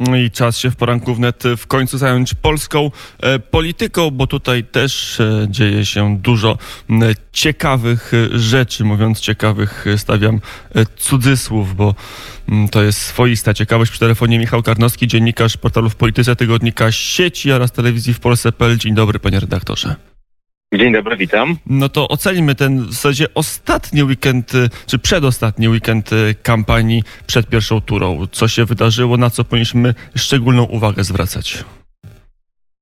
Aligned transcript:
No 0.00 0.16
i 0.16 0.30
czas 0.30 0.58
się 0.58 0.70
w 0.70 0.76
poranku 0.76 1.14
wnet 1.14 1.42
w 1.56 1.66
końcu 1.66 1.98
zająć 1.98 2.34
polską 2.34 2.90
e, 3.20 3.38
polityką, 3.38 4.10
bo 4.10 4.26
tutaj 4.26 4.64
też 4.64 5.20
e, 5.20 5.46
dzieje 5.50 5.86
się 5.86 6.18
dużo 6.18 6.58
ciekawych 7.32 8.12
e, 8.14 8.38
rzeczy. 8.38 8.84
Mówiąc 8.84 9.20
ciekawych, 9.20 9.84
stawiam 9.96 10.40
cudzysłów, 10.96 11.76
bo 11.76 11.94
to 12.70 12.82
jest 12.82 13.00
swoista 13.00 13.54
ciekawość. 13.54 13.90
Przy 13.90 14.00
telefonie 14.00 14.38
Michał 14.38 14.62
Karnowski, 14.62 15.06
dziennikarz 15.06 15.56
portalu 15.56 15.90
w 15.90 15.96
Polityce 15.96 16.36
Tygodnika 16.36 16.92
Sieci 16.92 17.52
oraz 17.52 17.72
Telewizji 17.72 18.14
w 18.14 18.20
Polsce.pl. 18.20 18.78
Dzień 18.78 18.94
dobry, 18.94 19.18
panie 19.18 19.40
redaktorze. 19.40 20.17
Dzień 20.74 20.92
dobry, 20.92 21.16
witam. 21.16 21.56
No 21.66 21.88
to 21.88 22.08
ocenimy 22.08 22.54
ten 22.54 22.78
w 22.78 22.92
zasadzie 22.92 23.26
ostatni 23.34 24.02
weekend, 24.02 24.54
y, 24.54 24.68
czy 24.86 24.98
przedostatni 24.98 25.68
weekend 25.68 26.12
y, 26.12 26.34
kampanii 26.42 27.02
przed 27.26 27.48
pierwszą 27.48 27.80
turą. 27.80 28.26
Co 28.32 28.48
się 28.48 28.64
wydarzyło, 28.64 29.16
na 29.16 29.30
co 29.30 29.44
powinniśmy 29.44 29.94
szczególną 30.16 30.64
uwagę 30.64 31.04
zwracać? 31.04 31.64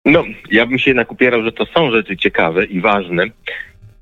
No, 0.05 0.25
ja 0.51 0.67
bym 0.67 0.79
się 0.79 0.91
jednak 0.91 1.13
upierał, 1.13 1.43
że 1.43 1.53
to 1.53 1.67
są 1.67 1.91
rzeczy 1.91 2.17
ciekawe 2.17 2.65
i 2.65 2.81
ważne. 2.81 3.25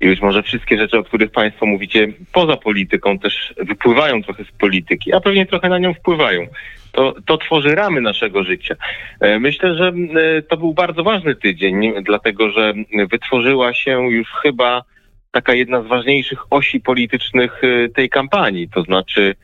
I 0.01 0.07
być 0.07 0.21
może 0.21 0.43
wszystkie 0.43 0.77
rzeczy, 0.77 0.97
o 0.97 1.03
których 1.03 1.31
Państwo 1.31 1.65
mówicie 1.65 2.07
poza 2.33 2.57
polityką, 2.57 3.19
też 3.19 3.53
wypływają 3.57 4.23
trochę 4.23 4.43
z 4.43 4.51
polityki, 4.51 5.13
a 5.13 5.19
pewnie 5.19 5.45
trochę 5.45 5.69
na 5.69 5.79
nią 5.79 5.93
wpływają. 5.93 6.47
To, 6.91 7.15
to 7.25 7.37
tworzy 7.37 7.75
ramy 7.75 8.01
naszego 8.01 8.43
życia. 8.43 8.75
E, 9.19 9.39
myślę, 9.39 9.75
że 9.75 9.87
e, 9.87 10.41
to 10.41 10.57
był 10.57 10.73
bardzo 10.73 11.03
ważny 11.03 11.35
tydzień, 11.35 11.93
dlatego 12.03 12.51
że 12.51 12.73
wytworzyła 13.11 13.73
się 13.73 14.11
już 14.11 14.27
chyba 14.41 14.83
taka 15.31 15.53
jedna 15.53 15.81
z 15.81 15.87
ważniejszych 15.87 16.53
osi 16.53 16.79
politycznych 16.79 17.61
e, 17.63 17.89
tej 17.89 18.09
kampanii. 18.09 18.69
To 18.69 18.81
znaczy, 18.81 19.35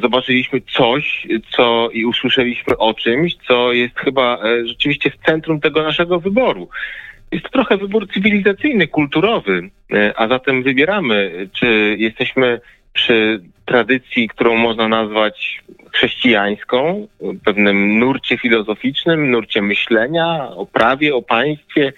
zobaczyliśmy 0.00 0.60
coś, 0.76 1.26
co 1.56 1.88
i 1.92 2.04
usłyszeliśmy 2.04 2.76
o 2.76 2.94
czymś, 2.94 3.36
co 3.48 3.72
jest 3.72 3.98
chyba 3.98 4.38
rzeczywiście 4.64 5.10
w 5.10 5.26
centrum 5.26 5.60
tego 5.60 5.82
naszego 5.82 6.20
wyboru. 6.20 6.68
Jest 7.32 7.44
to 7.44 7.50
trochę 7.50 7.76
wybór 7.76 8.08
cywilizacyjny, 8.14 8.88
kulturowy, 8.88 9.70
a 10.16 10.28
zatem 10.28 10.62
wybieramy, 10.62 11.48
czy 11.52 11.96
jesteśmy 11.98 12.60
przy 12.92 13.40
tradycji, 13.64 14.28
którą 14.28 14.56
można 14.56 14.88
nazwać 14.88 15.62
chrześcijańską, 15.92 17.08
pewnym 17.44 17.98
nurcie 17.98 18.38
filozoficznym, 18.38 19.30
nurcie 19.30 19.62
myślenia 19.62 20.48
o 20.56 20.66
prawie, 20.66 21.14
o 21.14 21.22
państwie, 21.22 21.92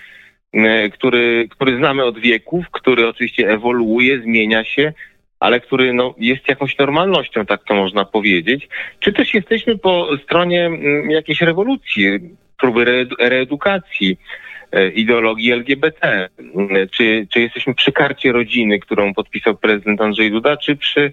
e, 0.52 0.90
który, 0.90 1.48
który 1.50 1.76
znamy 1.76 2.04
od 2.04 2.18
wieków, 2.18 2.64
który 2.70 3.08
oczywiście 3.08 3.50
ewoluuje, 3.50 4.20
zmienia 4.20 4.64
się, 4.64 4.92
ale 5.40 5.60
który 5.60 5.92
no, 5.92 6.14
jest 6.18 6.48
jakąś 6.48 6.78
normalnością, 6.78 7.46
tak 7.46 7.64
to 7.64 7.74
można 7.74 8.04
powiedzieć. 8.04 8.68
Czy 9.00 9.12
też 9.12 9.34
jesteśmy 9.34 9.78
po 9.78 10.08
stronie 10.24 10.66
mm, 10.66 11.10
jakiejś 11.10 11.40
rewolucji, 11.40 12.18
próby 12.60 13.06
reedukacji 13.18 14.18
e, 14.20 14.51
ideologii 14.94 15.52
LGBT? 15.52 16.28
Czy, 16.90 17.26
czy 17.32 17.40
jesteśmy 17.40 17.74
przy 17.74 17.92
karcie 17.92 18.32
rodziny, 18.32 18.78
którą 18.78 19.14
podpisał 19.14 19.56
prezydent 19.56 20.00
Andrzej 20.00 20.30
Duda, 20.30 20.56
czy 20.56 20.76
przy 20.76 21.12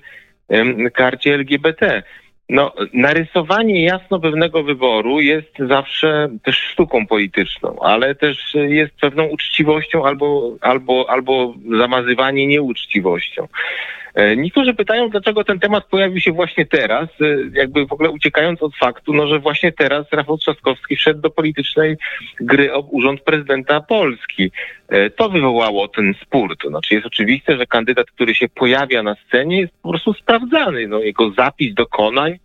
karcie 0.94 1.34
LGBT? 1.34 2.04
No, 2.50 2.74
narysowanie 2.94 3.84
jasno 3.84 4.20
pewnego 4.20 4.64
wyboru 4.64 5.20
jest 5.20 5.52
zawsze 5.70 6.30
też 6.44 6.58
sztuką 6.58 7.08
polityczną, 7.08 7.80
ale 7.82 8.16
też 8.16 8.54
jest 8.54 8.94
pewną 9.02 9.26
uczciwością 9.26 10.06
albo, 10.06 10.56
albo, 10.62 11.06
albo 11.10 11.54
zamazywanie 11.78 12.48
nieuczciwością. 12.48 13.48
E, 14.14 14.36
niektórzy 14.36 14.74
pytają, 14.74 15.10
dlaczego 15.10 15.44
ten 15.44 15.60
temat 15.60 15.86
pojawił 15.86 16.20
się 16.20 16.32
właśnie 16.32 16.66
teraz, 16.66 17.10
e, 17.22 17.26
jakby 17.54 17.86
w 17.86 17.94
ogóle 17.94 18.10
uciekając 18.10 18.64
od 18.64 18.76
faktu, 18.76 19.14
no, 19.14 19.28
że 19.28 19.40
właśnie 19.40 19.72
teraz 19.72 20.06
Rafał 20.12 20.38
Trzaskowski 20.38 20.96
wszedł 20.96 21.22
do 21.22 21.30
politycznej 21.30 21.98
gry 22.40 22.74
o 22.74 22.80
urząd 22.80 23.22
prezydenta 23.22 23.82
Polski. 23.82 24.52
E, 24.90 25.10
to 25.10 25.30
wywołało 25.30 25.88
ten 25.88 26.14
spór. 26.22 26.58
To 26.58 26.70
znaczy 26.70 26.96
jest 26.96 27.08
oczywiste, 27.08 27.58
że 27.58 27.66
kandydat, 27.66 28.12
który 28.12 28.36
się 28.36 28.50
pojawia 28.50 29.04
na 29.04 29.16
scenie 29.16 29.60
jest 29.62 29.74
po 29.82 29.90
prostu 29.90 30.14
sprawdzany. 30.14 30.88
No, 30.88 31.00
jego 31.00 31.32
zapis 31.32 31.74
dokonań, 31.74 32.40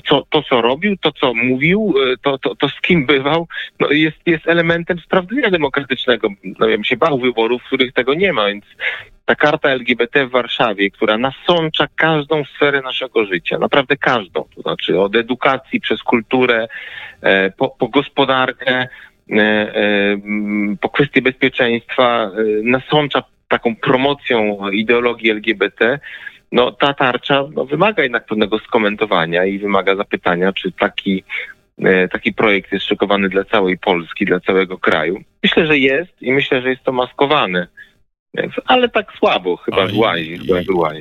to 0.00 0.08
co, 0.08 0.26
to, 0.30 0.42
co 0.42 0.62
robił, 0.62 0.96
to, 0.96 1.12
co 1.12 1.34
mówił, 1.34 1.94
to, 2.22 2.38
to, 2.38 2.54
to 2.54 2.68
z 2.68 2.80
kim 2.80 3.06
bywał, 3.06 3.48
no 3.80 3.90
jest, 3.90 4.16
jest 4.26 4.48
elementem 4.48 4.98
sprawdzenia 4.98 5.50
demokratycznego. 5.50 6.28
No, 6.58 6.68
ja 6.68 6.76
bym 6.76 6.84
się 6.84 6.96
bał 6.96 7.18
wyborów, 7.18 7.62
w 7.62 7.66
których 7.66 7.92
tego 7.92 8.14
nie 8.14 8.32
ma, 8.32 8.46
więc 8.46 8.64
ta 9.28 9.34
karta 9.34 9.68
LGBT 9.68 10.26
w 10.26 10.30
Warszawie, 10.30 10.90
która 10.90 11.18
nasącza 11.18 11.86
każdą 11.96 12.44
sferę 12.44 12.80
naszego 12.82 13.24
życia, 13.26 13.58
naprawdę 13.58 13.96
każdą, 13.96 14.44
to 14.54 14.62
znaczy 14.62 15.00
od 15.00 15.16
edukacji 15.16 15.80
przez 15.80 16.02
kulturę, 16.02 16.68
e, 17.22 17.50
po, 17.50 17.68
po 17.68 17.88
gospodarkę, 17.88 18.88
e, 19.30 19.36
e, 19.36 20.16
po 20.80 20.88
kwestie 20.88 21.22
bezpieczeństwa, 21.22 22.30
nasącza 22.62 23.22
taką 23.48 23.76
promocją 23.76 24.68
ideologii 24.70 25.30
LGBT, 25.30 25.98
no 26.52 26.72
ta 26.72 26.94
tarcza 26.94 27.44
no, 27.54 27.64
wymaga 27.64 28.02
jednak 28.02 28.26
pewnego 28.26 28.58
skomentowania 28.58 29.44
i 29.44 29.58
wymaga 29.58 29.96
zapytania, 29.96 30.52
czy 30.52 30.72
taki, 30.72 31.24
taki 32.12 32.32
projekt 32.32 32.72
jest 32.72 32.86
szykowany 32.86 33.28
dla 33.28 33.44
całej 33.44 33.78
Polski, 33.78 34.24
dla 34.24 34.40
całego 34.40 34.78
kraju. 34.78 35.20
Myślę, 35.42 35.66
że 35.66 35.78
jest 35.78 36.22
i 36.22 36.32
myślę, 36.32 36.62
że 36.62 36.70
jest 36.70 36.82
to 36.82 36.92
maskowane 36.92 37.66
ale 38.66 38.88
tak 38.88 39.12
słabo 39.18 39.56
chyba 39.56 39.86
wyłazi. 39.86 40.38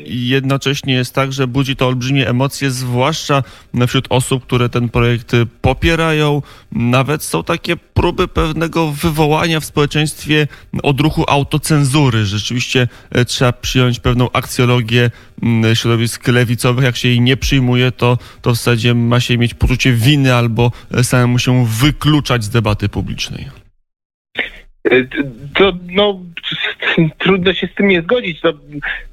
I 0.05 0.27
jednocześnie 0.27 0.93
jest 0.93 1.15
tak, 1.15 1.33
że 1.33 1.47
budzi 1.47 1.75
to 1.75 1.87
olbrzymie 1.87 2.29
emocje, 2.29 2.71
zwłaszcza 2.71 3.43
wśród 3.87 4.05
osób, 4.09 4.43
które 4.43 4.69
ten 4.69 4.89
projekt 4.89 5.31
popierają. 5.61 6.41
Nawet 6.71 7.23
są 7.23 7.43
takie 7.43 7.77
próby 7.77 8.27
pewnego 8.27 8.91
wywołania 8.91 9.59
w 9.59 9.65
społeczeństwie 9.65 10.47
odruchu 10.83 11.23
autocenzury. 11.27 12.25
Rzeczywiście 12.25 12.87
e, 13.11 13.25
trzeba 13.25 13.51
przyjąć 13.51 13.99
pewną 13.99 14.31
akcjologię 14.31 15.11
środowisk 15.73 16.27
lewicowych. 16.27 16.85
Jak 16.85 16.97
się 16.97 17.07
jej 17.07 17.21
nie 17.21 17.37
przyjmuje, 17.37 17.91
to, 17.91 18.17
to 18.41 18.51
w 18.51 18.55
zasadzie 18.55 18.93
ma 18.93 19.19
się 19.19 19.37
mieć 19.37 19.53
poczucie 19.53 19.93
winy 19.93 20.33
albo 20.35 20.71
e, 20.91 21.03
samemu 21.03 21.39
się 21.39 21.65
wykluczać 21.65 22.43
z 22.43 22.49
debaty 22.49 22.89
publicznej. 22.89 23.66
E, 24.91 25.03
to 25.55 25.73
no, 25.89 26.19
trudno 27.17 27.53
się 27.53 27.67
z 27.67 27.73
tym 27.75 27.87
nie 27.87 28.01
zgodzić. 28.01 28.41
To, 28.41 28.53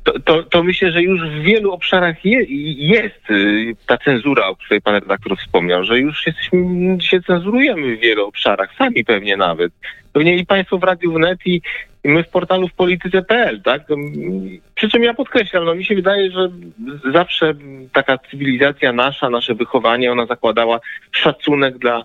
to, 0.04 0.20
to, 0.20 0.42
to 0.42 0.62
myślę, 0.62 0.92
że 0.92 1.02
już 1.02 1.20
w 1.20 1.42
wielu 1.42 1.72
obszarach 1.72 2.24
je, 2.24 2.44
jest 2.88 3.30
y, 3.30 3.76
ta 3.86 3.98
cenzura, 3.98 4.46
o 4.46 4.56
której 4.56 4.80
pan 4.80 4.94
redaktor 4.94 5.38
wspomniał, 5.38 5.84
że 5.84 5.98
już 5.98 6.26
jesteśmy, 6.26 6.96
się 7.00 7.22
cenzurujemy 7.22 7.96
w 7.96 8.00
wielu 8.00 8.26
obszarach, 8.26 8.70
sami 8.78 9.04
pewnie 9.04 9.36
nawet. 9.36 9.72
Pewnie 10.12 10.36
i 10.36 10.46
państwo 10.46 10.78
w 10.78 10.84
Radiu 10.84 11.12
Wnet 11.12 11.38
i, 11.46 11.62
i 12.04 12.08
my 12.08 12.24
w 12.24 12.28
portalu 12.28 12.68
w 12.68 12.72
polityce.pl, 12.72 13.62
tak? 13.62 13.82
Przy 14.74 14.88
czym 14.88 15.02
ja 15.02 15.14
podkreślam, 15.14 15.64
no 15.64 15.74
mi 15.74 15.84
się 15.84 15.94
wydaje, 15.94 16.30
że 16.30 16.48
zawsze 17.12 17.54
taka 17.92 18.18
cywilizacja 18.18 18.92
nasza, 18.92 19.30
nasze 19.30 19.54
wychowanie, 19.54 20.12
ona 20.12 20.26
zakładała 20.26 20.80
szacunek 21.12 21.78
dla 21.78 22.04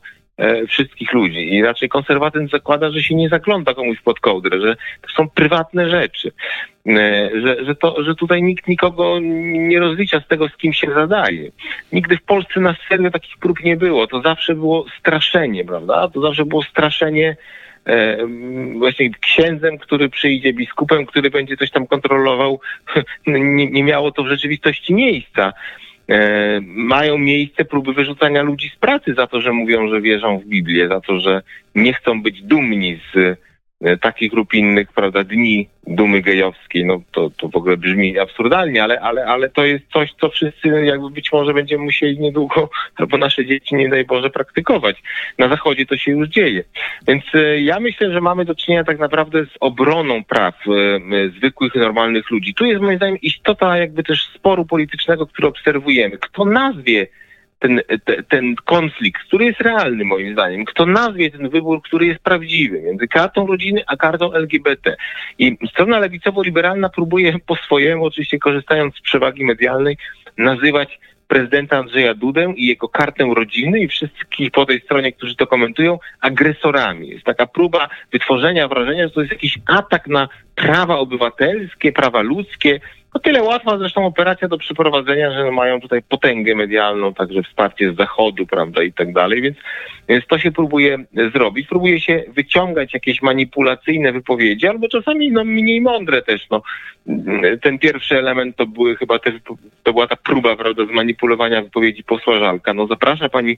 wszystkich 0.68 1.14
ludzi. 1.14 1.54
I 1.56 1.64
raczej 1.64 1.90
konserwatyzm 1.90 2.48
zakłada, 2.48 2.92
że 2.92 3.04
się 3.04 3.16
nie 3.16 3.30
zagląda 3.30 3.74
komuś 3.74 4.02
pod 4.02 4.20
kołdrę, 4.20 4.62
że 4.62 4.76
to 5.02 5.10
są 5.16 5.30
prywatne 5.30 5.90
rzeczy. 5.90 6.32
E, 6.88 7.30
że, 7.42 7.66
że, 7.66 7.76
to, 7.76 8.04
że 8.04 8.16
tutaj 8.16 8.44
nikt 8.44 8.68
nikogo 8.68 9.20
nie 9.22 9.80
rozlicza 9.80 10.20
z 10.20 10.28
tego, 10.28 10.50
z 10.50 10.58
kim 10.58 10.74
się 10.74 10.94
zadaje. 10.94 11.52
Nigdy 11.92 12.18
w 12.18 12.24
Polsce 12.24 12.60
na 12.60 12.76
serio 12.90 13.12
takich 13.12 13.38
prób 13.38 13.64
nie 13.64 13.78
było. 13.78 14.08
To 14.08 14.22
zawsze 14.22 14.56
było 14.56 14.86
straszenie, 15.00 15.66
prawda? 15.66 16.08
To 16.08 16.22
zawsze 16.22 16.46
było 16.46 16.64
straszenie 16.64 17.38
e, 17.86 18.18
właśnie 18.78 19.10
księdzem, 19.10 19.78
który 19.78 20.10
przyjdzie, 20.10 20.54
biskupem, 20.54 21.06
który 21.06 21.30
będzie 21.30 21.58
coś 21.58 21.72
tam 21.72 21.88
kontrolował. 21.88 22.62
Nie, 23.28 23.68
nie 23.68 23.84
miało 23.84 24.12
to 24.12 24.24
w 24.24 24.28
rzeczywistości 24.28 24.94
miejsca. 24.94 25.54
E, 26.10 26.60
mają 26.64 27.18
miejsce 27.18 27.66
próby 27.66 27.94
wyrzucania 27.94 28.42
ludzi 28.42 28.72
z 28.76 28.80
pracy 28.80 29.14
za 29.14 29.28
to, 29.28 29.42
że 29.42 29.52
mówią, 29.52 29.90
że 29.90 30.02
wierzą 30.02 30.40
w 30.40 30.46
Biblię, 30.46 30.88
za 30.88 31.02
to, 31.02 31.20
że 31.20 31.42
nie 31.76 31.94
chcą 31.94 32.22
być 32.22 32.42
dumni 32.42 33.00
z 33.14 33.40
takich 34.02 34.34
lub 34.34 34.54
innych, 34.54 34.94
prawda, 34.94 35.24
dni 35.24 35.68
dumy 35.88 36.22
gejowskiej, 36.22 36.86
no 36.86 37.02
to, 37.12 37.30
to 37.30 37.48
w 37.48 37.56
ogóle 37.56 37.78
brzmi 37.78 38.20
absurdalnie, 38.20 38.84
ale, 38.84 39.00
ale, 39.00 39.26
ale 39.26 39.50
to 39.50 39.66
jest 39.66 39.86
coś, 39.94 40.14
co 40.22 40.30
wszyscy 40.30 40.68
jakby 40.68 41.10
być 41.10 41.32
może 41.32 41.54
będziemy 41.54 41.84
musieli 41.84 42.20
niedługo, 42.20 42.70
albo 42.96 43.18
nasze 43.18 43.46
dzieci, 43.46 43.76
nie 43.76 43.90
daj 43.90 44.06
Boże, 44.06 44.30
praktykować. 44.30 45.04
Na 45.38 45.50
Zachodzie 45.50 45.86
to 45.86 45.98
się 45.98 46.12
już 46.12 46.30
dzieje. 46.30 46.64
Więc 47.08 47.24
e, 47.34 47.62
ja 47.62 47.80
myślę, 47.80 48.12
że 48.12 48.22
mamy 48.22 48.46
do 48.46 48.56
czynienia 48.56 48.84
tak 48.84 49.00
naprawdę 49.00 49.46
z 49.46 49.58
obroną 49.60 50.24
praw 50.24 50.56
e, 50.56 51.30
zwykłych, 51.30 51.76
normalnych 51.76 52.30
ludzi. 52.30 52.54
Tu 52.54 52.66
jest 52.66 52.82
moim 52.82 52.98
zdaniem 52.98 53.18
istota 53.22 53.78
jakby 53.78 54.04
też 54.04 54.30
sporu 54.36 54.66
politycznego, 54.66 55.28
który 55.28 55.48
obserwujemy. 55.48 56.18
Kto 56.18 56.46
nazwie 56.46 57.08
ten, 57.60 57.82
ten 58.30 58.56
konflikt, 58.56 59.24
który 59.24 59.46
jest 59.46 59.62
realny 59.62 60.06
moim 60.06 60.34
zdaniem, 60.34 60.66
kto 60.66 60.86
nazwie 60.86 61.32
ten 61.32 61.50
wybór, 61.50 61.82
który 61.82 62.06
jest 62.06 62.20
prawdziwy 62.20 62.82
między 62.82 63.08
kartą 63.08 63.48
rodziny 63.48 63.84
a 63.88 63.98
kartą 63.98 64.34
LGBT. 64.34 64.96
I 65.38 65.58
strona 65.72 66.00
lewicowo-liberalna 66.00 66.90
próbuje 66.90 67.40
po 67.46 67.56
swojemu, 67.56 68.06
oczywiście 68.06 68.40
korzystając 68.40 68.96
z 68.96 69.02
przewagi 69.02 69.46
medialnej, 69.46 69.98
nazywać 70.38 71.00
prezydenta 71.30 71.78
Andrzeja 71.78 72.14
Dudę 72.14 72.54
i 72.56 72.68
jego 72.68 72.90
kartę 72.90 73.34
rodziny 73.36 73.80
i 73.80 73.88
wszystkich 73.88 74.52
po 74.52 74.66
tej 74.66 74.82
stronie, 74.82 75.12
którzy 75.12 75.36
to 75.36 75.48
komentują, 75.48 76.00
agresorami. 76.22 77.10
Jest 77.10 77.26
taka 77.26 77.48
próba 77.48 77.90
wytworzenia 78.12 78.68
wrażenia, 78.68 79.08
że 79.08 79.14
to 79.14 79.22
jest 79.22 79.32
jakiś 79.32 79.60
atak 79.66 80.08
na 80.08 80.30
prawa 80.56 80.98
obywatelskie, 80.98 81.92
prawa 81.92 82.22
ludzkie, 82.22 82.80
o 83.14 83.20
tyle 83.20 83.44
łatwa 83.44 83.78
zresztą 83.78 84.06
operacja 84.06 84.48
do 84.48 84.58
przeprowadzenia, 84.58 85.32
że 85.32 85.52
mają 85.52 85.82
tutaj 85.82 86.02
potęgę 86.02 86.56
medialną, 86.56 87.14
także 87.14 87.44
wsparcie 87.44 87.94
z 87.94 87.96
zachodu, 87.96 88.46
prawda, 88.46 88.84
i 88.84 88.94
tak 88.94 89.14
dalej, 89.14 89.42
więc, 89.42 89.58
więc 90.10 90.28
to 90.28 90.40
się 90.40 90.52
próbuje 90.52 90.98
zrobić. 91.34 91.68
Próbuje 91.68 92.00
się 92.00 92.24
wyciągać 92.28 92.94
jakieś 92.94 93.22
manipulacyjne 93.22 94.12
wypowiedzi, 94.12 94.68
albo 94.68 94.88
czasami 94.88 95.32
no, 95.32 95.44
mniej 95.44 95.82
mądre 95.82 96.22
też. 96.22 96.48
No. 96.50 96.62
Ten 97.62 97.80
pierwszy 97.80 98.18
element 98.18 98.56
to 98.56 98.66
były 98.66 98.96
chyba 98.96 99.20
też, 99.20 99.34
to 99.84 99.94
była 99.94 100.08
ta 100.08 100.16
próba, 100.16 100.56
prawda, 100.56 100.86
zmanipulowania 100.86 101.62
wypowiedzi 101.62 102.04
posła 102.04 102.40
Żalka. 102.40 102.74
No 102.74 102.88
zaprasza 102.88 103.30
pani 103.30 103.58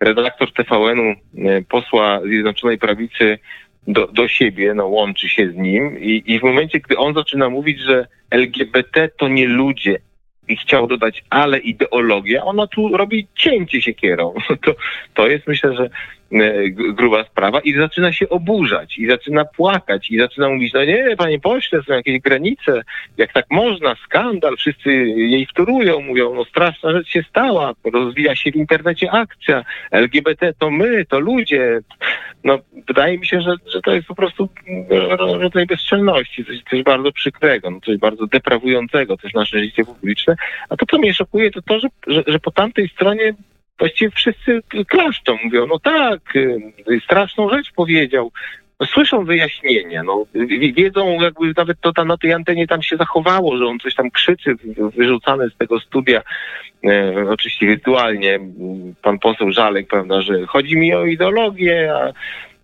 redaktor 0.00 0.52
TVN-u, 0.52 1.14
e, 1.48 1.62
posła 1.62 2.20
Zjednoczonej 2.20 2.78
Prawicy 2.78 3.38
do, 3.86 4.06
do 4.06 4.28
siebie, 4.28 4.74
no 4.74 4.86
łączy 4.86 5.28
się 5.28 5.50
z 5.50 5.56
nim 5.56 6.00
i, 6.00 6.22
i 6.26 6.38
w 6.38 6.42
momencie, 6.42 6.80
gdy 6.80 6.96
on 6.96 7.14
zaczyna 7.14 7.50
mówić, 7.50 7.80
że 7.80 8.06
LGBT 8.30 9.08
to 9.08 9.28
nie 9.28 9.48
ludzie, 9.48 10.00
i 10.50 10.56
chciał 10.56 10.86
dodać 10.86 11.24
ale 11.30 11.58
ideologia, 11.58 12.44
ona 12.44 12.66
tu 12.66 12.96
robi 12.96 13.26
cięcie 13.34 13.82
się 13.82 13.94
kierą. 13.94 14.34
To, 14.64 14.74
to 15.14 15.28
jest 15.28 15.46
myślę, 15.46 15.76
że 15.76 15.90
gruba 16.76 17.24
sprawa 17.24 17.60
i 17.60 17.72
zaczyna 17.74 18.12
się 18.12 18.28
oburzać 18.28 18.98
i 18.98 19.06
zaczyna 19.06 19.44
płakać 19.44 20.10
i 20.10 20.18
zaczyna 20.18 20.48
mówić, 20.48 20.72
no 20.72 20.84
nie, 20.84 21.16
panie 21.16 21.40
pośle, 21.40 21.82
są 21.82 21.92
jakieś 21.92 22.20
granice, 22.20 22.82
jak 23.16 23.32
tak 23.32 23.46
można, 23.50 23.94
skandal, 24.04 24.56
wszyscy 24.56 24.92
jej 25.06 25.46
wtórują, 25.46 26.00
mówią, 26.00 26.34
no 26.34 26.44
straszna 26.44 26.92
rzecz 26.92 27.08
się 27.08 27.22
stała, 27.22 27.72
rozwija 27.84 28.36
się 28.36 28.52
w 28.52 28.56
internecie 28.56 29.10
akcja, 29.10 29.64
LGBT 29.90 30.52
to 30.58 30.70
my, 30.70 31.04
to 31.04 31.20
ludzie. 31.20 31.80
No 32.44 32.58
wydaje 32.88 33.18
mi 33.18 33.26
się, 33.26 33.40
że, 33.40 33.54
że 33.72 33.80
to 33.80 33.94
jest 33.94 34.06
po 34.06 34.14
prostu 34.14 34.48
rodzaj 35.18 35.66
bezczelności, 35.66 36.44
coś, 36.44 36.62
coś 36.70 36.82
bardzo 36.82 37.12
przykrego, 37.12 37.70
no, 37.70 37.80
coś 37.80 37.96
bardzo 37.96 38.26
deprawującego 38.26 39.16
też 39.16 39.34
nasze 39.34 39.58
życie 39.58 39.84
publiczne. 39.84 40.34
A 40.68 40.76
to, 40.76 40.86
co 40.86 40.98
mnie 40.98 41.14
szokuje, 41.14 41.50
to 41.50 41.62
to, 41.62 41.80
że, 41.80 41.88
że, 42.06 42.22
że 42.26 42.38
po 42.38 42.50
tamtej 42.50 42.88
stronie 42.88 43.34
właściwie 43.80 44.10
wszyscy 44.10 44.60
klaszczą, 44.88 45.38
mówią, 45.44 45.66
no 45.66 45.78
tak, 45.78 46.36
y, 46.36 47.00
straszną 47.04 47.50
rzecz 47.50 47.72
powiedział. 47.72 48.32
Słyszą 48.86 49.24
wyjaśnienia, 49.24 50.02
no, 50.02 50.26
wiedzą 50.76 51.20
jakby 51.20 51.52
nawet 51.56 51.80
to 51.80 51.92
tam 51.92 52.08
na 52.08 52.16
tej 52.16 52.32
antenie 52.32 52.66
tam 52.66 52.82
się 52.82 52.96
zachowało, 52.96 53.56
że 53.56 53.66
on 53.66 53.78
coś 53.78 53.94
tam 53.94 54.10
krzyczy, 54.10 54.54
wyrzucany 54.96 55.50
z 55.50 55.56
tego 55.56 55.80
studia, 55.80 56.22
e, 56.84 57.14
oczywiście 57.30 57.66
wirtualnie, 57.66 58.40
pan 59.02 59.18
poseł 59.18 59.52
Żalek, 59.52 59.86
prawda, 59.88 60.22
że 60.22 60.46
chodzi 60.46 60.76
mi 60.76 60.94
o 60.94 61.06
ideologię, 61.06 61.92
a 61.94 62.12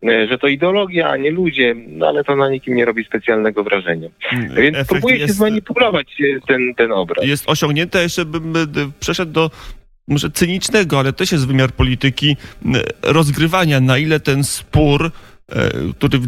e, 0.08 0.28
że 0.28 0.38
to 0.38 0.46
ideologia, 0.46 1.10
a 1.10 1.16
nie 1.16 1.30
ludzie, 1.30 1.74
no 1.88 2.06
ale 2.06 2.24
to 2.24 2.36
na 2.36 2.50
nikim 2.50 2.74
nie 2.74 2.84
robi 2.84 3.04
specjalnego 3.04 3.64
wrażenia. 3.64 4.08
Hmm, 4.20 4.54
Więc 4.54 4.76
Efekt 4.76 4.90
próbuje 4.90 5.16
jest, 5.16 5.26
się 5.26 5.32
zmanipulować 5.32 6.20
e, 6.20 6.40
ten, 6.46 6.74
ten 6.74 6.92
obraz. 6.92 7.26
Jest 7.26 7.50
osiągnięte, 7.50 8.02
jeszcze 8.02 8.24
bym 8.24 8.52
przeszedł 9.00 9.32
do 9.32 9.50
może 10.08 10.30
cynicznego, 10.30 10.98
ale 10.98 11.12
też 11.12 11.32
jest 11.32 11.46
wymiar 11.46 11.72
polityki 11.72 12.36
rozgrywania, 13.02 13.80
na 13.80 13.98
ile 13.98 14.20
ten 14.20 14.44
spór 14.44 15.10
e, 15.48 15.70
który 15.98 16.20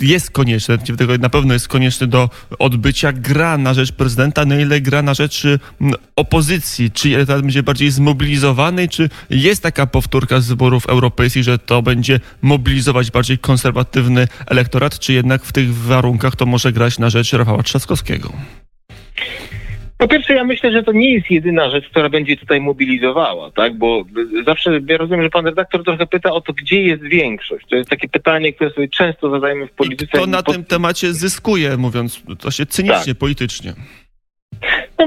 jest 0.00 0.30
konieczny, 0.30 0.78
tego 0.78 1.18
na 1.18 1.30
pewno 1.30 1.52
jest 1.54 1.68
konieczny 1.68 2.06
do 2.06 2.30
odbycia, 2.58 3.12
gra 3.12 3.58
na 3.58 3.74
rzecz 3.74 3.92
prezydenta, 3.92 4.44
na 4.44 4.60
ile 4.60 4.80
gra 4.80 5.02
na 5.02 5.14
rzecz 5.14 5.42
opozycji, 6.16 6.90
czy 6.90 7.18
etat 7.18 7.40
będzie 7.40 7.62
bardziej 7.62 7.90
zmobilizowany, 7.90 8.88
czy 8.88 9.10
jest 9.30 9.62
taka 9.62 9.86
powtórka 9.86 10.40
z 10.40 10.48
wyborów 10.48 10.86
europejskich, 10.86 11.42
że 11.42 11.58
to 11.58 11.82
będzie 11.82 12.20
mobilizować 12.42 13.10
bardziej 13.10 13.38
konserwatywny 13.38 14.28
elektorat, 14.46 14.98
czy 14.98 15.12
jednak 15.12 15.44
w 15.44 15.52
tych 15.52 15.74
warunkach 15.74 16.36
to 16.36 16.46
może 16.46 16.72
grać 16.72 16.98
na 16.98 17.10
rzecz 17.10 17.32
Rafała 17.32 17.62
Trzaskowskiego? 17.62 18.32
Po 20.00 20.08
pierwsze, 20.08 20.34
ja 20.34 20.44
myślę, 20.44 20.72
że 20.72 20.82
to 20.82 20.92
nie 20.92 21.14
jest 21.14 21.30
jedyna 21.30 21.70
rzecz, 21.70 21.88
która 21.88 22.08
będzie 22.08 22.36
tutaj 22.36 22.60
mobilizowała, 22.60 23.50
tak? 23.50 23.78
Bo 23.78 24.04
zawsze 24.46 24.80
ja 24.88 24.96
rozumiem, 24.96 25.22
że 25.22 25.30
pan 25.30 25.46
redaktor 25.46 25.84
trochę 25.84 26.06
pyta 26.06 26.32
o 26.32 26.40
to, 26.40 26.52
gdzie 26.52 26.82
jest 26.82 27.02
większość. 27.02 27.66
To 27.70 27.76
jest 27.76 27.90
takie 27.90 28.08
pytanie, 28.08 28.52
które 28.52 28.70
sobie 28.70 28.88
często 28.88 29.30
zadajemy 29.30 29.66
w 29.66 29.70
polityce. 29.70 30.18
I 30.18 30.20
to 30.20 30.26
na 30.26 30.42
tym 30.42 30.64
temacie 30.64 31.12
zyskuje, 31.12 31.76
mówiąc 31.76 32.22
to 32.38 32.50
się 32.50 32.66
cynicznie, 32.66 33.12
tak. 33.12 33.18
politycznie. 33.18 33.74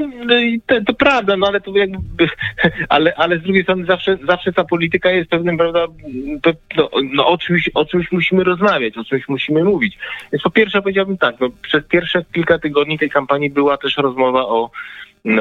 no 0.00 0.34
to, 0.66 0.80
to, 0.86 0.94
prawda, 0.94 1.36
no 1.36 1.46
ale 1.46 1.60
to 1.60 1.76
jakby, 1.76 2.28
ale, 2.88 3.14
ale 3.16 3.38
z 3.38 3.42
drugiej 3.42 3.62
strony 3.62 3.84
zawsze, 3.84 4.18
zawsze 4.26 4.52
ta 4.52 4.64
polityka 4.64 5.10
jest 5.10 5.30
pewnym, 5.30 5.56
prawda, 5.56 5.86
to, 6.42 6.52
no, 6.76 6.90
no 7.12 7.26
o, 7.26 7.38
czymś, 7.38 7.70
o 7.74 7.84
czymś 7.84 8.12
musimy 8.12 8.44
rozmawiać, 8.44 8.98
o 8.98 9.04
czymś 9.04 9.28
musimy 9.28 9.64
mówić. 9.64 9.98
Więc 10.32 10.42
po 10.42 10.50
pierwsze 10.50 10.82
powiedziałbym 10.82 11.18
tak, 11.18 11.40
no, 11.40 11.48
przez 11.62 11.84
pierwsze 11.84 12.24
kilka 12.32 12.58
tygodni 12.58 12.98
tej 12.98 13.10
kampanii 13.10 13.50
była 13.50 13.76
też 13.76 13.96
rozmowa 13.96 14.46
o, 14.46 14.70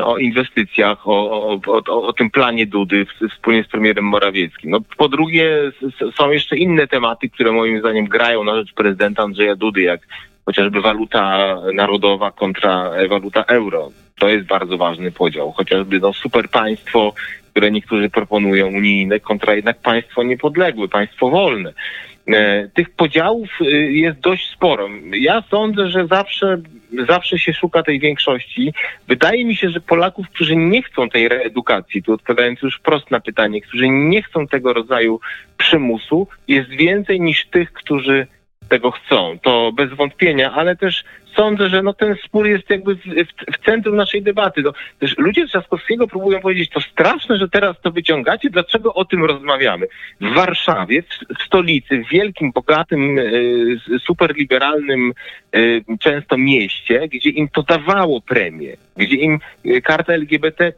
o 0.04 0.18
inwestycjach, 0.18 1.08
o, 1.08 1.32
o, 1.32 1.60
o, 1.68 2.08
o 2.08 2.14
tym 2.14 2.30
planie 2.30 2.68
Dudy 2.68 3.06
wspólnie 3.32 3.64
z 3.64 3.68
premierem 3.68 4.06
Morawieckim. 4.06 4.72
No, 4.72 4.80
po 4.98 5.10
drugie 5.10 5.72
są 6.16 6.32
jeszcze 6.32 6.58
inne 6.58 6.88
tematy, 6.88 7.30
które 7.30 7.52
moim 7.52 7.80
zdaniem 7.80 8.06
grają 8.06 8.44
na 8.44 8.56
rzecz 8.56 8.74
prezydenta 8.74 9.24
Andrzeja 9.24 9.56
Dudy, 9.56 9.82
jak 9.82 10.02
chociażby 10.46 10.82
waluta 10.82 11.56
narodowa 11.74 12.32
kontra 12.32 12.92
waluta 13.10 13.44
euro. 13.44 13.92
To 14.20 14.30
jest 14.30 14.46
bardzo 14.46 14.78
ważny 14.78 15.12
podział. 15.12 15.52
Chociażby 15.52 16.00
no, 16.00 16.14
super 16.14 16.50
państwo, 16.50 17.14
które 17.52 17.72
niektórzy 17.72 18.10
proponują 18.10 18.68
unijne, 18.68 19.20
kontra 19.20 19.54
jednak 19.56 19.78
państwo 19.82 20.24
niepodległe, 20.24 20.88
państwo 20.88 21.30
wolne. 21.30 21.74
E, 22.28 22.70
tych 22.74 22.90
podziałów 22.90 23.50
e, 23.62 23.66
jest 23.76 24.20
dość 24.20 24.52
sporo. 24.52 24.90
Ja 25.14 25.44
sądzę, 25.52 25.88
że 25.88 26.08
zawsze, 26.08 26.58
zawsze 27.08 27.40
się 27.40 27.54
szuka 27.54 27.84
tej 27.84 28.00
większości. 28.00 28.74
Wydaje 29.08 29.46
mi 29.46 29.56
się, 29.56 29.70
że 29.70 29.82
Polaków, 29.82 30.30
którzy 30.30 30.56
nie 30.56 30.84
chcą 30.84 31.10
tej 31.10 31.30
reedukacji, 31.30 32.04
tu 32.04 32.14
odpowiadając 32.14 32.62
już 32.62 32.78
wprost 32.78 33.12
na 33.12 33.20
pytanie, 33.20 33.62
którzy 33.62 33.90
nie 33.90 34.24
chcą 34.24 34.48
tego 34.48 34.74
rodzaju 34.74 35.20
przymusu, 35.58 36.28
jest 36.48 36.70
więcej 36.70 37.22
niż 37.22 37.46
tych, 37.46 37.74
którzy 37.74 38.28
tego 38.74 38.92
chcą. 38.92 39.40
To 39.42 39.72
bez 39.72 39.94
wątpienia, 39.94 40.52
ale 40.54 40.76
też 40.76 41.04
sądzę, 41.36 41.70
że 41.70 41.84
no 41.84 41.94
ten 41.94 42.16
spór 42.26 42.48
jest 42.48 42.70
jakby 42.70 42.96
w, 42.96 43.02
w, 43.54 43.66
centrum 43.66 43.96
naszej 43.96 44.22
debaty. 44.22 44.62
No, 44.62 44.74
też 45.00 45.18
ludzie 45.18 45.48
Trzaskowskiego 45.48 46.08
próbują 46.08 46.42
powiedzieć, 46.42 46.70
to 46.70 46.82
straszne, 46.82 47.38
że 47.38 47.50
teraz 47.50 47.82
to 47.82 47.92
wyciągacie, 47.92 48.50
dlaczego 48.50 48.94
o 48.94 49.06
tym 49.06 49.26
rozmawiamy? 49.26 49.88
W 50.22 50.34
Warszawie, 50.34 51.02
w, 51.02 51.40
w 51.40 51.44
stolicy, 51.46 52.04
w 52.04 52.10
wielkim, 52.10 52.52
bogatym, 52.52 53.20
e, 53.20 53.24
superliberalnym 54.00 55.14
e, 55.54 55.60
często 56.00 56.38
mieście, 56.38 57.08
gdzie 57.08 57.30
im 57.30 57.50
to 57.50 57.64
dawało 57.64 58.22
premię, 58.22 58.78
gdzie 58.98 59.16
im 59.16 59.40
e, 59.66 59.82
karta 59.82 60.14
LGBT 60.14 60.74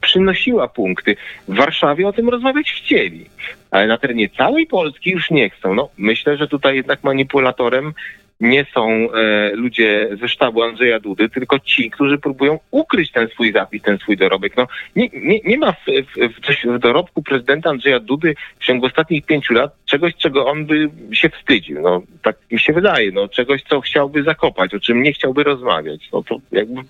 przynosiła 0.00 0.68
punkty. 0.68 1.16
W 1.48 1.54
Warszawie 1.54 2.08
o 2.08 2.12
tym 2.12 2.28
rozmawiać 2.28 2.72
chcieli 2.72 3.26
ale 3.70 3.86
na 3.86 3.98
terenie 3.98 4.28
całej 4.28 4.66
Polski 4.66 5.10
już 5.10 5.30
nie 5.30 5.50
chcą. 5.50 5.74
No, 5.74 5.88
myślę, 5.98 6.36
że 6.36 6.48
tutaj 6.48 6.76
jednak 6.76 7.04
manipulatorem 7.04 7.92
nie 8.40 8.66
są 8.74 8.88
e, 8.88 9.50
ludzie 9.54 10.08
ze 10.20 10.28
sztabu 10.28 10.62
Andrzeja 10.62 11.00
Dudy, 11.00 11.28
tylko 11.28 11.58
ci, 11.58 11.90
którzy 11.90 12.18
próbują 12.18 12.58
ukryć 12.70 13.12
ten 13.12 13.28
swój 13.28 13.52
zapis, 13.52 13.82
ten 13.82 13.98
swój 13.98 14.16
dorobek. 14.16 14.56
No, 14.56 14.66
nie, 14.96 15.08
nie, 15.12 15.40
nie 15.40 15.58
ma 15.58 15.72
w, 15.72 15.84
w, 16.16 16.76
w 16.76 16.78
dorobku 16.78 17.22
prezydenta 17.22 17.70
Andrzeja 17.70 18.00
Dudy 18.00 18.34
w 18.58 18.64
ciągu 18.64 18.86
ostatnich 18.86 19.26
pięciu 19.26 19.54
lat 19.54 19.76
czegoś, 19.86 20.14
czego 20.16 20.46
on 20.46 20.66
by 20.66 20.90
się 21.12 21.28
wstydził. 21.28 21.80
No, 21.80 22.02
tak 22.22 22.36
mi 22.50 22.58
się 22.58 22.72
wydaje. 22.72 23.12
No, 23.12 23.28
czegoś, 23.28 23.62
co 23.62 23.80
chciałby 23.80 24.22
zakopać, 24.22 24.74
o 24.74 24.80
czym 24.80 25.02
nie 25.02 25.12
chciałby 25.12 25.44
rozmawiać. 25.44 26.08
No, 26.12 26.22
to 26.22 26.36
jakby, 26.52 26.80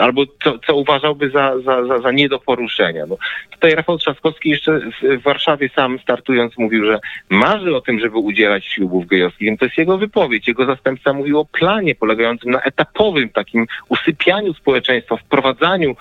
albo 0.00 0.22
co, 0.44 0.58
co 0.58 0.76
uważałby 0.76 1.30
za, 1.30 1.60
za, 1.60 1.86
za, 1.86 1.98
za 1.98 2.12
nie 2.12 2.28
do 2.28 2.38
poruszenia. 2.38 3.06
No, 3.06 3.16
tutaj 3.50 3.74
Rafał 3.74 3.98
Trzaskowski 3.98 4.50
jeszcze 4.50 4.80
w, 5.02 5.22
Warszawie 5.22 5.68
sam 5.68 5.98
startując 5.98 6.58
mówił, 6.58 6.84
że 6.84 6.98
marzy 7.30 7.76
o 7.76 7.80
tym, 7.80 8.00
żeby 8.00 8.18
udzielać 8.18 8.64
ślubów 8.66 9.06
gejowskich. 9.06 9.58
To 9.58 9.64
jest 9.64 9.78
jego 9.78 9.98
wypowiedź, 9.98 10.48
jego 10.48 10.66
zastępca 10.78 11.12
mówił 11.12 11.38
o 11.40 11.44
planie 11.44 11.94
polegającym 11.94 12.50
na 12.50 12.60
etapowym 12.60 13.28
takim 13.28 13.66
usypianiu 13.88 14.54
społeczeństwa, 14.54 15.16
wprowadzaniu 15.16 15.96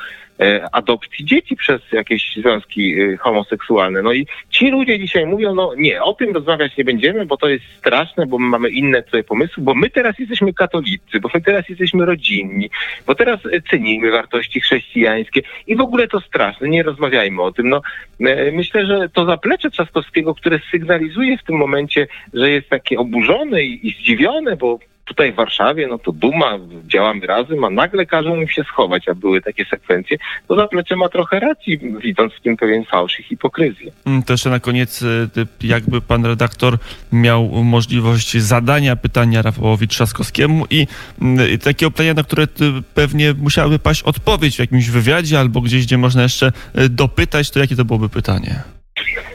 adopcji 0.72 1.25
dzieci 1.25 1.56
przez 1.56 1.82
jakieś 1.91 2.36
związki 2.36 3.01
e, 3.01 3.17
homoseksualne. 3.17 4.01
No 4.01 4.13
i 4.13 4.27
ci 4.50 4.70
ludzie 4.70 5.00
dzisiaj 5.00 5.25
mówią, 5.25 5.56
no 5.56 5.74
nie, 5.77 6.03
o 6.03 6.13
tym 6.13 6.34
rozmawiać 6.34 6.77
nie 6.77 6.84
będziemy, 6.84 7.25
bo 7.25 7.38
to 7.38 7.50
jest 7.50 7.65
straszne, 7.77 8.25
bo 8.25 8.39
my 8.39 8.48
mamy 8.48 8.70
inne 8.70 9.03
tutaj 9.03 9.24
pomysły, 9.24 9.63
bo 9.63 9.75
my 9.75 9.89
teraz 9.89 10.20
jesteśmy 10.20 10.53
katolicy, 10.53 11.20
bo 11.20 11.29
my 11.34 11.41
teraz 11.41 11.70
jesteśmy 11.70 12.06
rodzinni, 12.06 12.70
bo 13.08 13.15
teraz 13.15 13.39
cenimy 13.70 14.12
wartości 14.12 14.62
chrześcijańskie 14.62 15.41
i 15.67 15.75
w 15.75 15.82
ogóle 15.82 16.08
to 16.08 16.20
straszne, 16.20 16.70
nie 16.70 16.84
rozmawiajmy 16.84 17.41
o 17.41 17.51
tym. 17.51 17.70
No, 17.70 17.82
e, 18.20 18.51
myślę, 18.51 18.86
że 18.86 19.10
to 19.10 19.25
zaplecze 19.25 19.72
Trzaskowskiego, 19.72 20.36
które 20.36 20.60
sygnalizuje 20.72 21.38
w 21.38 21.44
tym 21.44 21.56
momencie, 21.56 22.08
że 22.34 22.51
jest 22.51 22.70
takie 22.70 23.00
oburzone 23.00 23.63
i, 23.63 23.88
i 23.88 23.91
zdziwione, 23.91 24.56
bo 24.56 24.79
tutaj 25.08 25.34
w 25.34 25.36
Warszawie, 25.36 25.88
no 25.88 25.98
to 26.00 26.12
duma, 26.12 26.60
działamy 26.88 27.28
razem, 27.28 27.64
a 27.64 27.70
nagle 27.70 28.06
każą 28.06 28.36
im 28.36 28.48
się 28.48 28.64
schować, 28.64 29.08
a 29.10 29.16
były 29.16 29.42
takie 29.42 29.66
sekwencje, 29.66 30.18
to 30.48 30.56
zaplecze 30.56 30.96
ma 30.96 31.10
trochę 31.10 31.40
racji, 31.40 31.80
widząc 32.04 32.34
w 32.34 32.42
tym 32.42 32.58
pewien 32.58 32.86
fałsz 32.86 33.20
i 33.20 33.24
hipokryzję. 33.24 33.92
Mm, 34.06 34.24
To 34.24 34.34
jeszcze 34.34 34.50
na 34.50 34.60
koniec, 34.60 35.02
y, 35.02 35.30
jakby 35.62 36.02
pan 36.02 36.26
redaktor 36.26 36.78
miał 37.12 37.44
możliwość 37.64 38.38
zadania 38.38 38.96
pytania 38.96 39.42
Rafałowi 39.42 39.88
Trzaskowskiemu 39.88 40.66
i, 40.70 40.88
mm, 41.22 41.52
i 41.52 41.58
takiego 41.60 41.92
pytania, 41.92 42.14
na 42.14 42.24
które 42.24 42.48
ty 42.48 42.72
pewnie 42.94 43.34
musiałaby 43.34 43.80
paść 43.80 44.04
odpowiedź 44.04 44.56
w 44.56 44.60
jakimś 44.60 44.90
wywiadzie 44.90 45.40
albo 45.40 45.62
gdzieś, 45.62 45.86
gdzie 45.86 45.98
można 45.98 46.24
jeszcze 46.24 46.52
y, 46.80 46.90
dopytać, 46.90 47.52
to 47.52 47.60
jakie 47.60 47.76
to 47.76 47.86
byłoby 47.86 48.10
pytanie? 48.10 48.76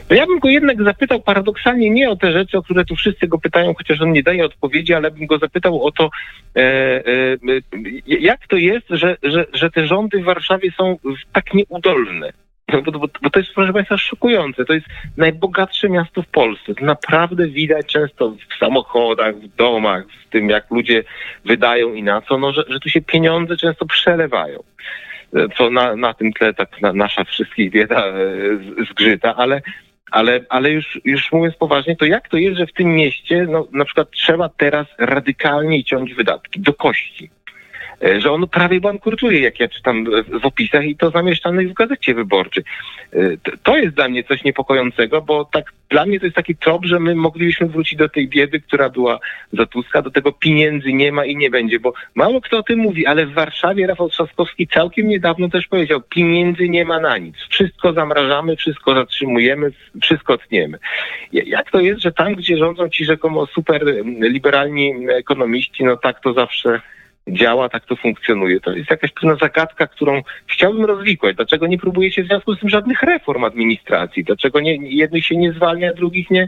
No 0.09 0.15
ja 0.15 0.25
bym 0.25 0.39
go 0.39 0.49
jednak 0.49 0.83
zapytał 0.83 1.19
paradoksalnie 1.19 1.89
nie 1.89 2.09
o 2.09 2.15
te 2.15 2.31
rzeczy, 2.31 2.57
o 2.57 2.63
które 2.63 2.85
tu 2.85 2.95
wszyscy 2.95 3.27
go 3.27 3.37
pytają, 3.37 3.73
chociaż 3.73 4.01
on 4.01 4.11
nie 4.11 4.23
daje 4.23 4.45
odpowiedzi, 4.45 4.93
ale 4.93 5.11
bym 5.11 5.25
go 5.25 5.37
zapytał 5.37 5.83
o 5.83 5.91
to, 5.91 6.09
e, 6.55 6.59
e, 6.59 7.03
e, 7.33 7.37
jak 8.05 8.47
to 8.47 8.57
jest, 8.57 8.85
że, 8.89 9.17
że, 9.23 9.45
że 9.53 9.71
te 9.71 9.87
rządy 9.87 10.19
w 10.19 10.23
Warszawie 10.23 10.71
są 10.77 10.97
tak 11.33 11.53
nieudolne. 11.53 12.33
No 12.73 12.81
Bo, 12.81 12.91
bo, 12.91 13.07
bo 13.21 13.29
to 13.29 13.39
jest, 13.39 13.53
proszę 13.55 13.73
Państwa, 13.73 13.97
szokujące. 13.97 14.65
To 14.65 14.73
jest 14.73 14.85
najbogatsze 15.17 15.89
miasto 15.89 16.21
w 16.21 16.27
Polsce. 16.27 16.75
To 16.75 16.85
naprawdę 16.85 17.47
widać 17.47 17.85
często 17.85 18.35
w 18.49 18.57
samochodach, 18.59 19.35
w 19.35 19.55
domach, 19.55 20.03
w 20.27 20.29
tym, 20.29 20.49
jak 20.49 20.71
ludzie 20.71 21.03
wydają 21.45 21.93
i 21.93 22.03
na 22.03 22.21
co, 22.21 22.37
no, 22.37 22.53
że, 22.53 22.63
że 22.69 22.79
tu 22.79 22.89
się 22.89 23.01
pieniądze 23.01 23.57
często 23.57 23.85
przelewają 23.85 24.63
co 25.57 25.69
na, 25.69 25.95
na 25.95 26.13
tym 26.13 26.33
tle 26.33 26.53
tak 26.53 26.81
na, 26.81 26.93
nasza 26.93 27.23
wszystkich 27.23 27.71
bieda 27.71 28.07
e, 28.07 28.13
zgrzyta, 28.89 29.35
ale, 29.35 29.61
ale, 30.11 30.39
ale 30.49 30.71
już, 30.71 31.01
już 31.05 31.31
mówiąc 31.31 31.55
poważnie, 31.55 31.95
to 31.95 32.05
jak 32.05 32.29
to 32.29 32.37
jest, 32.37 32.57
że 32.57 32.67
w 32.67 32.73
tym 32.73 32.87
mieście 32.87 33.47
no, 33.49 33.67
na 33.71 33.85
przykład 33.85 34.11
trzeba 34.11 34.49
teraz 34.49 34.87
radykalnie 34.97 35.83
ciąć 35.83 36.13
wydatki 36.13 36.59
do 36.59 36.73
kości? 36.73 37.29
E, 38.03 38.21
Że 38.21 38.31
on 38.31 38.47
prawie 38.47 38.81
bankrutuje, 38.81 39.39
jak 39.39 39.59
ja 39.59 39.67
czytam 39.67 40.05
w- 40.05 40.45
opisach 40.45 40.85
i 40.85 40.95
to 40.95 41.09
zamieszczanych 41.11 41.69
w 41.69 41.73
gazecie 41.73 42.13
wyborczej. 42.13 42.63
E, 43.13 43.17
To 43.63 43.77
jest 43.77 43.95
dla 43.95 44.09
mnie 44.09 44.23
coś 44.23 44.43
niepokojącego, 44.43 45.21
bo 45.21 45.45
tak 45.45 45.73
dla 45.89 46.05
mnie 46.05 46.19
to 46.19 46.25
jest 46.25 46.35
taki 46.35 46.55
trop, 46.55 46.85
że 46.85 46.99
my 46.99 47.15
moglibyśmy 47.15 47.67
wrócić 47.67 47.99
do 47.99 48.09
tej 48.09 48.27
biedy, 48.27 48.59
która 48.59 48.89
była 48.89 49.19
za 49.53 49.65
Tuska, 49.65 50.01
do 50.01 50.11
tego 50.11 50.31
pieniędzy 50.31 50.93
nie 50.93 51.11
ma 51.11 51.25
i 51.25 51.35
nie 51.35 51.49
będzie, 51.49 51.79
bo 51.79 51.93
mało 52.15 52.41
kto 52.41 52.57
o 52.57 52.63
tym 52.63 52.79
mówi, 52.79 53.05
ale 53.05 53.25
w 53.25 53.33
Warszawie 53.33 53.87
Rafał 53.87 54.09
Trzaskowski 54.09 54.67
całkiem 54.67 55.07
niedawno 55.07 55.49
też 55.49 55.67
powiedział, 55.67 56.01
pieniędzy 56.09 56.69
nie 56.69 56.85
ma 56.85 56.99
na 56.99 57.17
nic. 57.17 57.35
Wszystko 57.49 57.93
zamrażamy, 57.93 58.55
wszystko 58.55 58.93
zatrzymujemy, 58.95 59.71
wszystko 60.01 60.37
tniemy. 60.37 60.77
Ja- 61.33 61.43
Jak 61.45 61.71
to 61.71 61.79
jest, 61.81 62.01
że 62.01 62.11
tam, 62.11 62.35
gdzie 62.35 62.57
rządzą 62.57 62.89
ci 62.89 63.05
rzekomo 63.05 63.45
super 63.45 63.87
mm, 63.89 64.05
liberalni 64.33 64.93
ekonomiści, 65.09 65.83
no 65.83 65.97
tak 65.97 66.19
to 66.21 66.33
zawsze 66.33 66.81
działa, 67.27 67.69
tak 67.69 67.85
to 67.85 67.95
funkcjonuje. 67.95 68.59
To 68.59 68.71
jest 68.71 68.89
jakaś 68.89 69.11
pewna 69.11 69.35
zagadka, 69.35 69.87
którą 69.87 70.21
chciałbym 70.47 70.85
rozwikłać. 70.85 71.35
Dlaczego 71.35 71.67
nie 71.67 71.77
próbujecie 71.77 72.23
w 72.23 72.27
związku 72.27 72.55
z 72.55 72.59
tym 72.59 72.69
żadnych 72.69 73.03
reform 73.03 73.43
administracji? 73.43 74.23
Dlaczego 74.23 74.59
nie, 74.59 74.75
jednych 74.75 75.25
się 75.25 75.37
nie 75.37 75.53
zwalnia, 75.53 75.93
drugich 75.93 76.29
nie, 76.29 76.47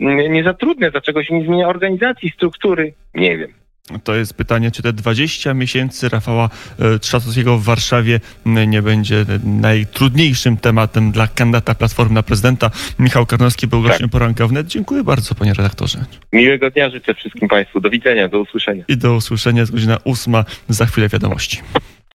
nie, 0.00 0.28
nie 0.28 0.44
zatrudnia? 0.44 0.90
Dlaczego 0.90 1.22
się 1.22 1.34
nie 1.34 1.46
zmienia 1.46 1.68
organizacji, 1.68 2.30
struktury? 2.30 2.92
Nie 3.14 3.38
wiem. 3.38 3.61
To 4.04 4.14
jest 4.14 4.34
pytanie, 4.34 4.70
czy 4.70 4.82
te 4.82 4.92
20 4.92 5.54
miesięcy 5.54 6.08
Rafała 6.08 6.50
e, 6.78 6.98
Trzaskowskiego 6.98 7.58
w 7.58 7.64
Warszawie 7.64 8.20
nie 8.46 8.82
będzie 8.82 9.24
najtrudniejszym 9.44 10.56
tematem 10.56 11.12
dla 11.12 11.26
kandydata 11.26 11.74
Platformy 11.74 12.14
na 12.14 12.22
prezydenta. 12.22 12.70
Michał 12.98 13.26
Karnowski 13.26 13.66
był 13.66 13.82
gościem 13.82 14.08
poranka 14.08 14.46
wnet. 14.46 14.66
Dziękuję 14.66 15.04
bardzo, 15.04 15.34
panie 15.34 15.54
redaktorze. 15.54 16.04
Miłego 16.32 16.70
dnia 16.70 16.90
życzę 16.90 17.14
wszystkim 17.14 17.48
Państwu. 17.48 17.80
Do 17.80 17.90
widzenia, 17.90 18.28
do 18.28 18.40
usłyszenia. 18.40 18.84
I 18.88 18.96
do 18.96 19.14
usłyszenia 19.14 19.64
z 19.64 19.70
godzina 19.70 19.98
ósma 20.04 20.44
za 20.68 20.86
chwilę 20.86 21.08
wiadomości. 21.08 21.60